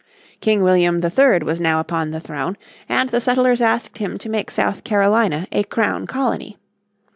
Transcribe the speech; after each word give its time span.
King 0.39 0.63
William 0.63 0.99
III 0.99 1.43
was 1.43 1.61
now 1.61 1.79
upon 1.79 2.09
the 2.09 2.19
throne, 2.19 2.57
and 2.89 3.09
the 3.11 3.21
settlers 3.21 3.61
asked 3.61 3.99
him 3.99 4.17
to 4.17 4.29
make 4.29 4.49
South 4.49 4.83
Carolina 4.83 5.47
a 5.51 5.61
Crown 5.63 6.07
Colony. 6.07 6.57